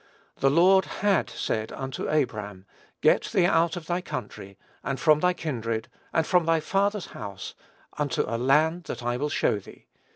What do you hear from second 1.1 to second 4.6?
said unto Abram, Get thee out of thy country,